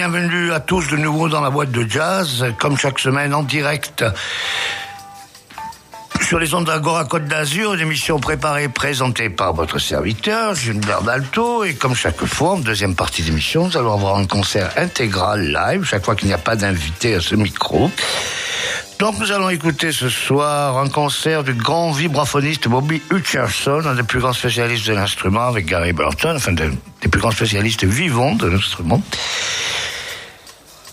bienvenue 0.00 0.50
à 0.50 0.60
tous 0.60 0.88
de 0.88 0.96
nouveau 0.96 1.28
dans 1.28 1.42
la 1.42 1.50
boîte 1.50 1.72
de 1.72 1.86
jazz, 1.86 2.46
comme 2.58 2.78
chaque 2.78 2.98
semaine 2.98 3.34
en 3.34 3.42
direct 3.42 4.02
sur 6.22 6.38
les 6.38 6.54
ondes 6.54 6.64
d'Agora 6.64 7.04
Côte 7.04 7.26
d'Azur, 7.26 7.74
une 7.74 7.80
émission 7.80 8.18
préparée 8.18 8.70
présentée 8.70 9.28
par 9.28 9.52
votre 9.52 9.78
serviteur, 9.78 10.54
Gilbert 10.54 11.02
Dalto. 11.02 11.64
Et 11.64 11.74
comme 11.74 11.94
chaque 11.94 12.24
fois, 12.24 12.52
en 12.52 12.56
deuxième 12.60 12.94
partie 12.94 13.20
d'émission, 13.22 13.66
nous 13.66 13.76
allons 13.76 13.92
avoir 13.92 14.16
un 14.16 14.24
concert 14.24 14.70
intégral 14.78 15.52
live, 15.52 15.84
chaque 15.84 16.06
fois 16.06 16.16
qu'il 16.16 16.28
n'y 16.28 16.34
a 16.34 16.38
pas 16.38 16.56
d'invité 16.56 17.16
à 17.16 17.20
ce 17.20 17.34
micro. 17.34 17.90
Donc 19.00 19.18
nous 19.18 19.30
allons 19.32 19.50
écouter 19.50 19.92
ce 19.92 20.08
soir 20.08 20.78
un 20.78 20.88
concert 20.88 21.44
du 21.44 21.52
grand 21.52 21.90
vibraphoniste 21.90 22.68
Bobby 22.68 23.02
Hutcherson, 23.10 23.82
un 23.84 23.94
des 23.94 24.02
plus 24.02 24.20
grands 24.20 24.32
spécialistes 24.32 24.86
de 24.86 24.94
l'instrument 24.94 25.48
avec 25.48 25.66
Gary 25.66 25.92
Burton, 25.92 26.36
enfin 26.36 26.52
des 26.52 27.08
plus 27.08 27.20
grands 27.20 27.32
spécialistes 27.32 27.84
vivants 27.84 28.34
de 28.34 28.46
l'instrument. 28.46 29.02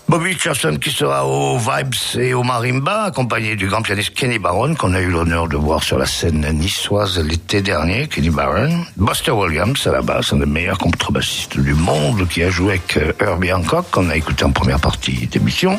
Bobby 0.08 0.30
Hutcherson 0.30 0.78
qui 0.78 0.90
sera 0.90 1.26
au 1.26 1.58
Vibes 1.58 2.18
et 2.18 2.32
au 2.32 2.42
Marimba, 2.42 3.04
accompagné 3.04 3.56
du 3.56 3.66
grand 3.66 3.82
pianiste 3.82 4.14
Kenny 4.14 4.38
Barron, 4.38 4.74
qu'on 4.74 4.94
a 4.94 5.00
eu 5.00 5.10
l'honneur 5.10 5.48
de 5.48 5.56
voir 5.58 5.82
sur 5.82 5.98
la 5.98 6.06
scène 6.06 6.48
niçoise 6.54 7.18
l'été 7.18 7.60
dernier, 7.60 8.08
Kenny 8.08 8.30
Barron. 8.30 8.86
Buster 8.96 9.32
Williams 9.32 9.86
à 9.86 9.92
la 9.92 10.00
basse, 10.00 10.32
un 10.32 10.38
des 10.38 10.46
meilleurs 10.46 10.78
contrebassistes 10.78 11.58
du 11.58 11.74
monde, 11.74 12.26
qui 12.26 12.42
a 12.42 12.48
joué 12.48 12.70
avec 12.70 12.96
euh, 12.96 13.12
Herbie 13.20 13.52
Hancock, 13.52 13.90
qu'on 13.90 14.08
a 14.08 14.16
écouté 14.16 14.46
en 14.46 14.50
première 14.50 14.80
partie 14.80 15.26
d'émission. 15.26 15.78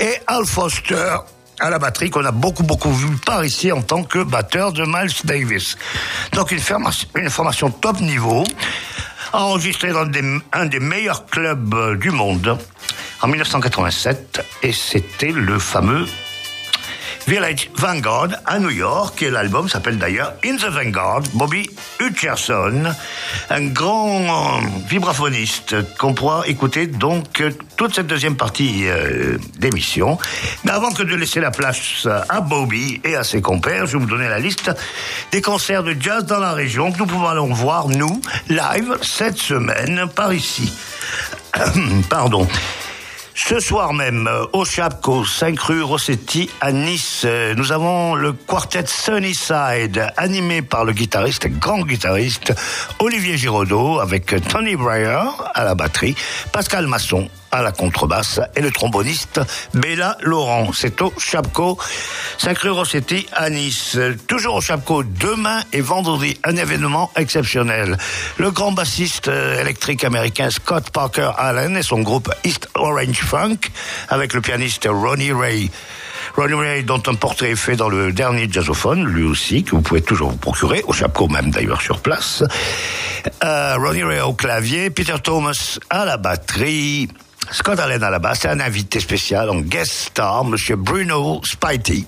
Et 0.00 0.14
Al 0.26 0.46
Foster, 0.46 1.14
à 1.60 1.70
la 1.70 1.78
batterie 1.78 2.10
qu'on 2.10 2.24
a 2.24 2.32
beaucoup 2.32 2.64
beaucoup 2.64 2.92
vu 2.92 3.06
par 3.24 3.44
ici 3.44 3.70
en 3.70 3.82
tant 3.82 4.02
que 4.02 4.24
batteur 4.24 4.72
de 4.72 4.82
Miles 4.84 5.14
Davis. 5.22 5.78
Donc 6.32 6.50
une 6.50 6.58
formation, 6.58 7.06
une 7.14 7.30
formation 7.30 7.70
top 7.70 8.00
niveau, 8.00 8.42
enregistrée 9.32 9.92
dans 9.92 10.10
un 10.52 10.66
des 10.66 10.80
meilleurs 10.80 11.26
clubs 11.26 11.72
euh, 11.72 11.96
du 11.96 12.10
monde 12.10 12.58
en 13.24 13.28
1987 13.28 14.44
et 14.62 14.72
c'était 14.72 15.32
le 15.32 15.58
fameux 15.58 16.04
Village 17.26 17.70
Vanguard 17.74 18.28
à 18.44 18.58
New 18.58 18.68
York 18.68 19.22
et 19.22 19.30
l'album 19.30 19.66
s'appelle 19.66 19.96
d'ailleurs 19.96 20.34
In 20.44 20.56
the 20.56 20.66
Vanguard, 20.66 21.22
Bobby 21.32 21.70
Hutcherson, 22.00 22.82
un 23.48 23.66
grand 23.68 24.60
vibraphoniste 24.86 25.96
qu'on 25.96 26.12
pourra 26.12 26.46
écouter 26.46 26.86
donc 26.86 27.42
toute 27.78 27.94
cette 27.94 28.08
deuxième 28.08 28.36
partie 28.36 28.82
euh, 28.88 29.38
d'émission. 29.58 30.18
Mais 30.64 30.72
avant 30.72 30.90
que 30.90 31.02
de 31.02 31.14
laisser 31.14 31.40
la 31.40 31.50
place 31.50 32.06
à 32.28 32.42
Bobby 32.42 33.00
et 33.04 33.16
à 33.16 33.24
ses 33.24 33.40
compères, 33.40 33.86
je 33.86 33.92
vais 33.92 34.04
vous 34.04 34.10
donner 34.10 34.28
la 34.28 34.38
liste 34.38 34.70
des 35.32 35.40
concerts 35.40 35.82
de 35.82 35.96
jazz 35.98 36.26
dans 36.26 36.40
la 36.40 36.52
région 36.52 36.92
que 36.92 36.98
nous 36.98 37.06
pouvons 37.06 37.28
aller 37.28 37.54
voir, 37.54 37.88
nous, 37.88 38.20
live, 38.50 38.98
cette 39.00 39.38
semaine, 39.38 40.08
par 40.14 40.34
ici. 40.34 40.70
Pardon. 42.10 42.46
Ce 43.36 43.58
soir 43.58 43.92
même, 43.92 44.28
euh, 44.28 44.46
au 44.52 44.64
Chapco, 44.64 45.24
5 45.24 45.58
rue 45.58 45.82
Rossetti, 45.82 46.48
à 46.60 46.70
Nice, 46.70 47.22
euh, 47.24 47.52
nous 47.56 47.72
avons 47.72 48.14
le 48.14 48.32
quartet 48.32 48.86
Sunnyside, 48.86 50.06
animé 50.16 50.62
par 50.62 50.84
le 50.84 50.92
guitariste, 50.92 51.48
grand 51.48 51.80
guitariste, 51.80 52.54
Olivier 53.00 53.36
Giraudot, 53.36 53.98
avec 53.98 54.36
Tony 54.48 54.76
Breyer 54.76 55.18
à 55.52 55.64
la 55.64 55.74
batterie, 55.74 56.14
Pascal 56.52 56.86
Masson 56.86 57.28
à 57.54 57.62
la 57.62 57.70
contrebasse 57.70 58.40
et 58.56 58.60
le 58.60 58.72
tromboniste 58.72 59.40
Bella 59.74 60.18
Laurent. 60.22 60.72
C'est 60.74 61.00
au 61.00 61.14
Chapco, 61.18 61.78
Sacré 62.36 62.68
Rossetti 62.68 63.26
à 63.32 63.48
Nice. 63.48 63.96
Toujours 64.26 64.56
au 64.56 64.60
Chapco, 64.60 65.04
demain 65.04 65.62
et 65.72 65.80
vendredi, 65.80 66.36
un 66.42 66.56
événement 66.56 67.12
exceptionnel. 67.16 67.96
Le 68.38 68.50
grand 68.50 68.72
bassiste 68.72 69.28
euh, 69.28 69.60
électrique 69.60 70.02
américain 70.02 70.50
Scott 70.50 70.90
Parker 70.90 71.30
Allen 71.38 71.76
et 71.76 71.82
son 71.82 72.00
groupe 72.00 72.28
East 72.42 72.68
Orange 72.74 73.22
Funk 73.22 73.58
avec 74.08 74.34
le 74.34 74.40
pianiste 74.40 74.88
Ronnie 74.90 75.32
Ray. 75.32 75.70
Ronnie 76.36 76.54
Ray, 76.54 76.82
dont 76.82 77.02
un 77.06 77.14
portrait 77.14 77.50
est 77.50 77.56
fait 77.56 77.76
dans 77.76 77.88
le 77.88 78.12
dernier 78.12 78.48
jazzophone, 78.50 79.04
lui 79.04 79.22
aussi, 79.22 79.62
que 79.62 79.70
vous 79.70 79.82
pouvez 79.82 80.02
toujours 80.02 80.30
vous 80.30 80.36
procurer, 80.36 80.82
au 80.88 80.92
Chapco 80.92 81.28
même 81.28 81.50
d'ailleurs 81.50 81.80
sur 81.80 82.00
place. 82.00 82.42
Euh, 83.44 83.76
Ronnie 83.76 84.02
Ray 84.02 84.20
au 84.20 84.32
clavier, 84.32 84.90
Peter 84.90 85.14
Thomas 85.22 85.78
à 85.90 86.04
la 86.04 86.16
batterie, 86.16 87.08
Scott 87.50 87.78
Allen 87.78 88.02
à 88.02 88.10
la 88.10 88.18
basse 88.18 88.40
c'est 88.42 88.48
un 88.48 88.60
invité 88.60 89.00
spécial 89.00 89.50
en 89.50 89.60
guest 89.60 89.92
star, 89.92 90.44
Monsieur 90.44 90.76
Bruno 90.76 91.40
Spitey. 91.44 92.04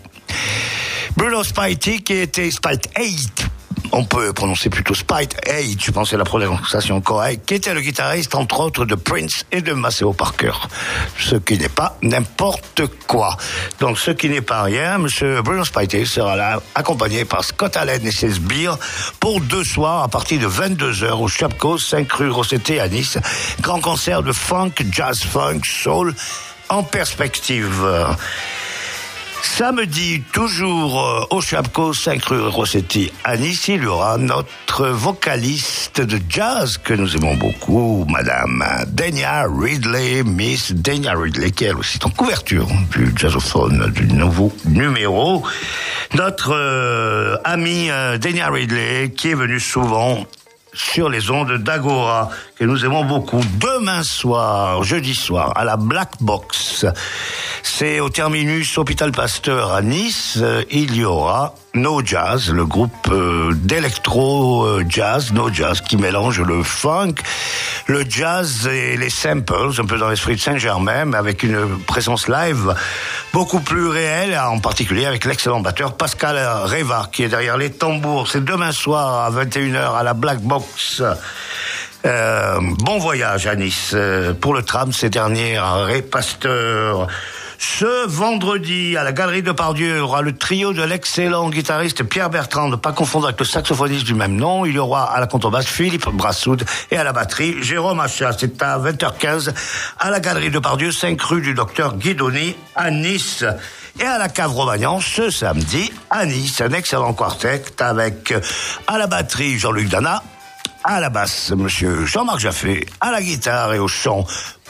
Bruno 1.17 1.43
Spitey 1.45 1.99
qui 2.01 2.15
était 2.15 2.51
Spite 2.51 2.89
8 2.99 3.47
on 3.93 4.05
peut 4.05 4.33
prononcer 4.33 4.71
plutôt 4.71 4.95
Spite 4.95 5.37
Hey, 5.47 5.77
je 5.81 5.91
pensais 5.91 6.17
la 6.17 6.25
prononciation 6.25 7.01
correcte, 7.01 7.47
qui 7.47 7.55
était 7.55 7.75
le 7.75 7.81
guitariste 7.81 8.35
entre 8.35 8.61
autres 8.61 8.85
de 8.85 8.95
Prince 8.95 9.45
et 9.53 9.61
de 9.61 9.73
Maceo 9.73 10.13
Parker? 10.13 10.53
Ce 11.19 11.37
qui 11.37 11.59
n'est 11.59 11.69
pas 11.69 11.97
n'importe 12.03 12.83
quoi. 13.07 13.37
Donc 13.81 13.99
ce 13.99 14.11
qui 14.11 14.29
n'est 14.29 14.41
pas 14.41 14.63
rien, 14.63 14.99
Monsieur 14.99 15.43
Bruno 15.43 15.65
Spite 15.65 16.05
sera 16.07 16.37
là, 16.37 16.61
accompagné 16.75 17.25
par 17.25 17.45
Scott 17.45 17.77
Allen 17.77 18.07
et 18.07 18.13
ses 18.13 18.31
sbires 18.31 18.79
pour 19.21 19.41
deux 19.41 19.65
soirs 19.65 20.03
à 20.03 20.09
partir 20.09 20.41
de 20.41 20.47
22h 20.47 21.13
au 21.13 21.29
Chapco, 21.29 21.79
5 21.79 22.11
rue 22.13 22.31
Rosseté 22.31 22.81
à 22.81 22.89
Nice. 22.89 23.19
Grand 23.61 23.81
concert 23.81 24.23
de 24.23 24.33
funk, 24.33 24.73
jazz 24.91 25.23
funk, 25.23 25.61
soul 25.65 26.15
en 26.69 26.83
perspective. 26.83 27.87
Samedi, 29.55 30.23
toujours 30.33 31.01
euh, 31.01 31.25
au 31.31 31.41
Chapco, 31.41 31.95
5 31.95 32.23
rue 32.25 32.49
Rossetti 32.49 33.11
à 33.25 33.39
Nice, 33.39 33.69
il 33.69 33.85
y 33.85 33.87
aura 33.87 34.19
notre 34.19 34.89
vocaliste 34.89 36.03
de 36.03 36.19
jazz 36.29 36.77
que 36.77 36.93
nous 36.93 37.17
aimons 37.17 37.37
beaucoup, 37.37 38.05
Madame 38.07 38.63
Dania 38.89 39.47
Ridley, 39.49 40.25
Miss 40.25 40.73
Dania 40.73 41.15
Ridley, 41.15 41.53
qui 41.53 41.65
est 41.65 41.73
aussi 41.73 41.99
en 42.05 42.11
couverture 42.11 42.67
du 42.91 43.15
jazzophone 43.17 43.91
du 43.93 44.07
nouveau 44.09 44.53
numéro. 44.67 45.43
Notre 46.15 46.53
euh, 46.53 47.39
ami 47.45 47.89
euh, 47.91 48.19
Dania 48.19 48.51
Ridley, 48.51 49.13
qui 49.17 49.31
est 49.31 49.35
venu 49.35 49.59
souvent 49.59 50.27
sur 50.75 51.09
les 51.09 51.31
ondes 51.31 51.57
d'Agora, 51.57 52.31
que 52.59 52.65
nous 52.65 52.85
aimons 52.87 53.05
beaucoup. 53.05 53.41
Demain 53.61 54.03
soir, 54.03 54.83
jeudi 54.83 55.15
soir, 55.15 55.53
à 55.57 55.65
la 55.65 55.77
Black 55.77 56.13
Box, 56.21 56.87
c'est 57.63 58.01
au 58.01 58.09
terminus 58.09 58.79
Hôpital 58.79 59.13
Pasteur 59.13 59.75
à 59.75 59.83
Nice, 59.83 60.39
euh, 60.41 60.63
il 60.71 60.97
y 60.97 61.05
aura 61.05 61.55
No 61.75 62.01
Jazz, 62.03 62.51
le 62.51 62.65
groupe 62.65 63.09
euh, 63.11 63.53
d'électro 63.53 64.65
euh, 64.65 64.85
jazz, 64.89 65.33
No 65.35 65.53
Jazz, 65.53 65.83
qui 65.83 65.99
mélange 65.99 66.41
le 66.41 66.63
funk, 66.63 67.17
le 67.89 68.07
jazz 68.09 68.67
et 68.67 68.97
les 68.97 69.11
samples, 69.11 69.73
un 69.79 69.85
peu 69.85 69.99
dans 69.99 70.09
l'esprit 70.09 70.37
de 70.37 70.41
Saint-Germain, 70.41 71.05
mais 71.05 71.19
avec 71.19 71.43
une 71.43 71.79
présence 71.87 72.27
live 72.27 72.75
beaucoup 73.35 73.61
plus 73.61 73.89
réelle, 73.89 74.39
en 74.39 74.61
particulier 74.61 75.05
avec 75.05 75.27
l'excellent 75.27 75.61
batteur 75.61 75.95
Pascal 75.95 76.37
Reva, 76.65 77.11
qui 77.13 77.25
est 77.25 77.29
derrière 77.29 77.59
les 77.59 77.71
tambours. 77.71 78.29
C'est 78.29 78.45
demain 78.45 78.73
soir 78.73 79.27
à 79.27 79.31
21h 79.31 79.95
à 79.95 80.03
la 80.03 80.15
Black 80.15 80.41
Box. 80.41 81.03
Bon 82.07 82.99
voyage 82.99 83.47
à 83.47 83.57
Nice. 83.57 83.95
pour 84.41 84.55
le 84.55 84.63
tram, 84.63 84.93
ces 84.93 85.11
derniers 85.11 85.57
arrêts 85.57 86.03
Pasteur. 86.03 87.09
Ce 87.59 88.07
vendredi, 88.07 88.97
à 88.97 89.03
la 89.03 89.13
Galerie 89.13 89.43
de 89.43 89.51
Pardieu, 89.51 90.03
aura 90.03 90.21
le 90.21 90.37
trio 90.37 90.75
de 90.75 90.83
l'excellent 90.83 91.49
guitariste 91.49 92.03
Pierre 92.05 92.29
Bertrand, 92.29 92.69
ne 92.69 92.77
pas 92.77 92.93
confondre 92.93 93.29
avec 93.29 93.41
le 93.41 93.47
saxophoniste 93.47 94.05
du 94.05 94.15
même 94.15 94.37
nom. 94.37 94.67
Il 94.67 94.75
y 94.75 94.79
aura 94.79 95.05
à 95.05 95.21
la 95.21 95.27
contrebasse 95.27 95.67
Philippe 95.67 96.09
Brassoud 96.11 96.65
et 96.91 96.97
à 96.97 97.05
la 97.05 97.13
batterie 97.13 97.63
Jérôme 97.63 98.01
Achat. 98.01 98.33
C'est 98.39 98.63
à 98.63 98.79
20h15 98.79 99.53
à 99.99 100.11
la 100.11 100.21
Galerie 100.21 100.51
de 100.51 100.59
Pardieu, 100.59 100.93
5 100.93 101.21
rue 101.23 101.41
du 101.41 101.55
docteur 101.55 101.97
Guidoni 101.97 102.57
à 102.75 102.91
Nice. 102.91 103.45
Et 103.99 104.05
à 104.05 104.19
la 104.19 104.29
cave 104.29 104.53
Romagnan, 104.53 105.01
ce 105.01 105.31
samedi, 105.31 105.91
à 106.11 106.27
Nice, 106.27 106.61
un 106.61 106.73
excellent 106.73 107.15
quartet 107.15 107.65
avec 107.79 108.35
à 108.87 108.99
la 108.99 109.07
batterie 109.07 109.59
Jean-Luc 109.59 109.89
Dana, 109.89 110.23
à 110.87 111.01
la 111.01 111.11
basse, 111.11 111.51
monsieur 111.51 112.07
Jean-Marc 112.07 112.39
Jaffé, 112.39 112.87
à 113.01 113.11
la 113.11 113.21
guitare 113.21 113.75
et 113.75 113.79
au 113.79 113.89
chant, 113.89 114.25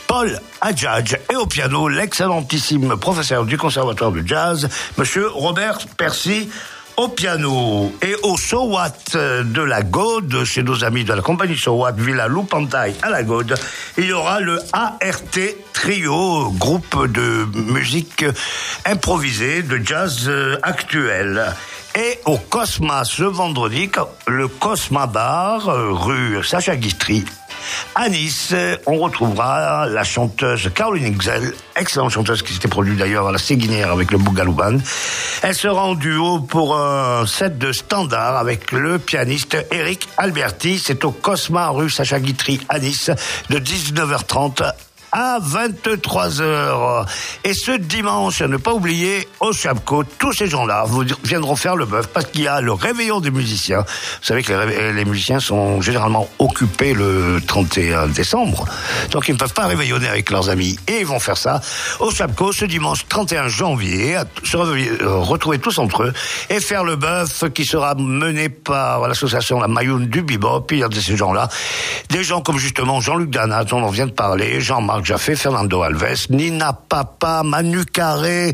Paul 0.06 0.40
Adjadj 0.62 1.18
et 1.30 1.36
au 1.36 1.46
piano 1.46 1.88
l'excellentissime 1.88 2.96
professeur 2.96 3.44
du 3.44 3.58
conservatoire 3.58 4.12
de 4.12 4.26
jazz, 4.26 4.66
monsieur 4.96 5.28
Robert 5.28 5.78
Percy 5.98 6.48
au 6.96 7.08
piano 7.08 7.92
et 8.00 8.14
au 8.22 8.38
Sowat 8.38 9.12
de 9.12 9.60
la 9.60 9.82
Gaude, 9.82 10.44
chez 10.44 10.62
nos 10.62 10.84
amis 10.84 11.04
de 11.04 11.12
la 11.12 11.20
compagnie 11.20 11.58
Sowat, 11.58 11.92
Villa 11.92 12.28
Loupantaille 12.28 12.94
à 13.02 13.10
la 13.10 13.22
Gaude, 13.22 13.54
il 13.98 14.06
y 14.06 14.12
aura 14.12 14.40
le 14.40 14.58
ART 14.72 14.98
Trio, 15.74 16.50
groupe 16.52 17.06
de 17.12 17.46
musique 17.72 18.24
improvisée, 18.86 19.62
de 19.62 19.76
jazz 19.84 20.30
actuel. 20.62 21.52
Et 21.96 22.18
au 22.26 22.36
Cosma 22.36 23.04
ce 23.04 23.22
vendredi, 23.22 23.90
le 24.26 24.48
Cosma 24.48 25.06
Bar, 25.06 25.62
rue 25.64 26.44
Sacha 26.44 26.76
Guitry, 26.76 27.24
à 27.94 28.10
Nice, 28.10 28.54
on 28.84 28.98
retrouvera 28.98 29.86
la 29.86 30.04
chanteuse 30.04 30.70
Caroline 30.74 31.14
Ixel, 31.14 31.54
excellente 31.74 32.10
chanteuse 32.10 32.42
qui 32.42 32.52
s'était 32.52 32.68
produite 32.68 32.98
d'ailleurs 32.98 33.26
à 33.28 33.32
la 33.32 33.38
Séguinière 33.38 33.90
avec 33.92 34.10
le 34.10 34.18
Bougalouban. 34.18 34.76
Elle 35.42 35.54
sera 35.54 35.84
en 35.84 35.94
duo 35.94 36.40
pour 36.40 36.78
un 36.78 37.26
set 37.26 37.56
de 37.56 37.72
standard 37.72 38.36
avec 38.36 38.72
le 38.72 38.98
pianiste 38.98 39.56
Eric 39.70 40.06
Alberti. 40.18 40.78
C'est 40.78 41.02
au 41.04 41.12
Cosma 41.12 41.70
rue 41.70 41.88
Sacha 41.88 42.20
Guitry 42.20 42.60
à 42.68 42.78
Nice 42.78 43.10
de 43.48 43.58
19h30 43.58 44.72
à 45.16 45.38
23h. 45.40 47.06
Et 47.42 47.54
ce 47.54 47.70
dimanche, 47.78 48.42
à 48.42 48.48
ne 48.48 48.58
pas 48.58 48.74
oublier, 48.74 49.26
au 49.40 49.50
Chapco, 49.50 50.04
tous 50.18 50.34
ces 50.34 50.46
gens-là 50.46 50.84
viendront 51.24 51.56
faire 51.56 51.74
le 51.74 51.86
bœuf 51.86 52.08
parce 52.08 52.26
qu'il 52.26 52.42
y 52.42 52.48
a 52.48 52.60
le 52.60 52.72
réveillon 52.72 53.20
des 53.20 53.30
musiciens. 53.30 53.80
Vous 53.80 54.26
savez 54.26 54.42
que 54.42 54.52
les, 54.52 54.92
les, 54.92 55.04
musiciens 55.06 55.40
sont 55.40 55.80
généralement 55.80 56.28
occupés 56.38 56.92
le 56.92 57.40
31 57.46 58.08
décembre, 58.08 58.66
donc 59.10 59.28
ils 59.28 59.32
ne 59.32 59.38
peuvent 59.38 59.54
pas 59.54 59.66
réveillonner 59.66 60.06
avec 60.06 60.30
leurs 60.30 60.50
amis. 60.50 60.78
Et 60.86 61.00
ils 61.00 61.06
vont 61.06 61.18
faire 61.18 61.38
ça 61.38 61.62
au 61.98 62.10
Chapco 62.10 62.52
ce 62.52 62.66
dimanche 62.66 63.06
31 63.08 63.48
janvier, 63.48 64.18
se 64.44 64.58
retrouver 64.58 65.58
tous 65.58 65.78
entre 65.78 66.02
eux 66.02 66.12
et 66.50 66.60
faire 66.60 66.84
le 66.84 66.96
bœuf 66.96 67.44
qui 67.54 67.64
sera 67.64 67.94
mené 67.94 68.50
par 68.50 69.08
l'association 69.08 69.60
La 69.60 69.68
Mayoune 69.68 70.08
du 70.08 70.20
Bebop. 70.20 70.66
Il 70.72 70.78
y 70.80 70.84
a 70.84 70.88
de 70.88 71.00
ces 71.00 71.16
gens-là, 71.16 71.48
des 72.10 72.22
gens 72.22 72.42
comme 72.42 72.58
justement 72.58 73.00
Jean-Luc 73.00 73.30
Danat, 73.30 73.64
dont 73.64 73.82
on 73.82 73.88
vient 73.88 74.06
de 74.06 74.12
parler, 74.12 74.60
Jean-Marc 74.60 75.05
Jaffé, 75.06 75.36
Fernando 75.36 75.82
Alves, 75.82 76.26
Nina 76.30 76.72
Papa, 76.72 77.42
Manu 77.44 77.84
Carré, 77.84 78.52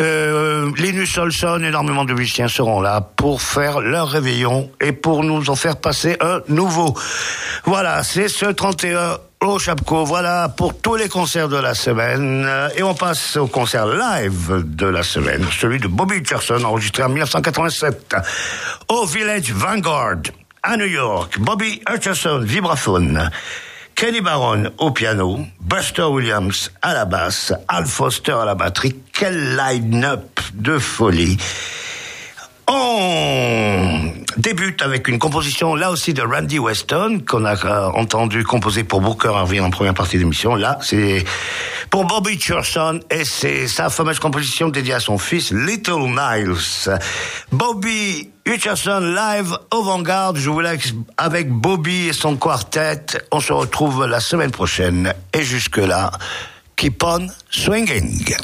euh, 0.00 0.72
Linus 0.76 1.16
Olson, 1.16 1.62
énormément 1.62 2.04
de 2.04 2.12
musiciens 2.12 2.48
seront 2.48 2.80
là 2.80 3.00
pour 3.00 3.40
faire 3.40 3.78
leur 3.78 4.08
réveillon 4.08 4.68
et 4.80 4.90
pour 4.90 5.22
nous 5.22 5.48
en 5.48 5.54
faire 5.54 5.76
passer 5.76 6.16
un 6.20 6.40
nouveau. 6.48 6.92
Voilà, 7.66 8.02
c'est 8.02 8.26
ce 8.26 8.46
31 8.46 9.18
au 9.40 9.60
Chapco. 9.60 10.04
Voilà 10.04 10.48
pour 10.48 10.76
tous 10.76 10.96
les 10.96 11.08
concerts 11.08 11.48
de 11.48 11.56
la 11.56 11.74
semaine. 11.74 12.48
Et 12.76 12.82
on 12.82 12.94
passe 12.94 13.36
au 13.36 13.46
concert 13.46 13.86
live 13.86 14.64
de 14.64 14.86
la 14.86 15.04
semaine, 15.04 15.46
celui 15.56 15.78
de 15.78 15.86
Bobby 15.86 16.16
Hutcherson, 16.16 16.64
enregistré 16.64 17.04
en 17.04 17.10
1987 17.10 18.16
au 18.88 19.06
Village 19.06 19.52
Vanguard 19.52 20.16
à 20.64 20.76
New 20.76 20.86
York. 20.86 21.38
Bobby 21.38 21.80
Hutcherson, 21.88 22.40
vibraphone. 22.40 23.30
Kenny 23.96 24.20
Barron 24.20 24.72
au 24.76 24.90
piano, 24.90 25.38
Buster 25.58 26.02
Williams 26.02 26.70
à 26.82 26.92
la 26.92 27.06
basse, 27.06 27.54
Al 27.66 27.86
Foster 27.86 28.32
à 28.32 28.44
la 28.44 28.54
batterie. 28.54 28.94
Quel 29.10 29.56
line-up 29.56 30.38
de 30.52 30.78
folie. 30.78 31.38
Débute 34.36 34.82
avec 34.82 35.08
une 35.08 35.18
composition 35.18 35.74
là 35.74 35.90
aussi 35.90 36.14
de 36.14 36.22
Randy 36.22 36.58
Weston 36.58 37.20
qu'on 37.26 37.44
a 37.44 37.54
euh, 37.64 37.86
entendu 37.94 38.44
composer 38.44 38.84
pour 38.84 39.00
Booker 39.00 39.28
Harvey 39.28 39.60
en 39.60 39.70
première 39.70 39.94
partie 39.94 40.18
d'émission. 40.18 40.54
Là, 40.54 40.78
c'est 40.82 41.24
pour 41.90 42.04
Bobby 42.04 42.38
Churson 42.38 43.00
et 43.10 43.24
c'est 43.24 43.68
sa 43.68 43.88
fameuse 43.90 44.18
composition 44.18 44.68
dédiée 44.68 44.94
à 44.94 45.00
son 45.00 45.18
fils 45.18 45.52
Little 45.52 46.08
Miles. 46.08 46.98
Bobby 47.52 48.30
Hutcherson 48.46 49.00
live 49.00 49.58
au 49.72 49.82
Vanguard. 49.82 50.36
Je 50.36 50.50
vous 50.50 50.60
laisse 50.60 50.92
avec 51.16 51.50
Bobby 51.50 52.08
et 52.08 52.12
son 52.12 52.36
quartet. 52.36 53.06
On 53.32 53.40
se 53.40 53.52
retrouve 53.52 54.06
la 54.06 54.20
semaine 54.20 54.50
prochaine 54.50 55.12
et 55.32 55.42
jusque 55.42 55.78
là, 55.78 56.10
keep 56.76 57.02
on 57.02 57.28
swinging. 57.50 58.36